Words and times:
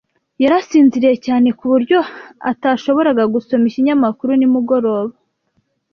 Yari 0.41 0.55
asinziriye 0.61 1.15
cyane 1.25 1.47
ku 1.57 1.63
buryo 1.71 1.97
atashoboraga 2.51 3.23
gusoma 3.33 3.65
ikinyamakuru 3.69 4.31
nimugoroba. 4.35 5.13